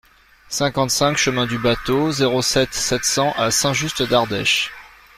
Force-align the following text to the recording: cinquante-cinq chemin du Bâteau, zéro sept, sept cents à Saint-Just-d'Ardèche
cinquante-cinq 0.49 1.15
chemin 1.15 1.45
du 1.45 1.59
Bâteau, 1.59 2.09
zéro 2.11 2.41
sept, 2.41 2.73
sept 2.73 3.03
cents 3.05 3.33
à 3.33 3.51
Saint-Just-d'Ardèche 3.51 4.71